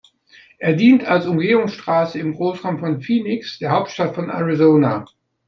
Er 0.57 0.73
dient 0.73 1.03
als 1.03 1.27
Umgehungsstraße 1.27 2.17
im 2.17 2.33
Großraum 2.33 2.79
von 2.79 3.03
Phoenix, 3.03 3.59
der 3.59 3.69
Hauptstadt 3.69 4.15
von 4.15 4.31
Arizona. 4.31 5.05